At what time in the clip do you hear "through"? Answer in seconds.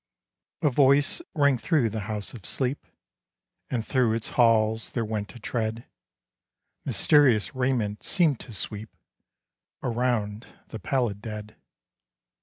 1.59-1.91, 3.85-4.13